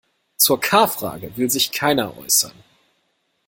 [0.35, 2.53] Zur K-Frage will sich keiner äußern.